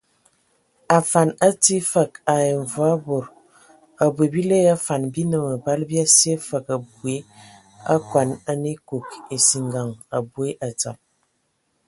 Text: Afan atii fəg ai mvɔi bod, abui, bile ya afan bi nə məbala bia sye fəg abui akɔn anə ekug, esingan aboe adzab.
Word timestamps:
Afan 0.99 1.29
atii 1.47 1.81
fəg 1.91 2.11
ai 2.33 2.49
mvɔi 2.63 2.93
bod, 3.05 3.25
abui, 4.03 4.25
bile 4.33 4.57
ya 4.67 4.73
afan 4.77 5.01
bi 5.13 5.21
nə 5.31 5.37
məbala 5.45 5.83
bia 5.89 6.05
sye 6.17 6.31
fəg 6.47 6.65
abui 6.75 7.15
akɔn 7.93 8.29
anə 8.49 8.67
ekug, 8.75 9.07
esingan 9.35 9.89
aboe 10.17 10.49
adzab. 10.65 10.97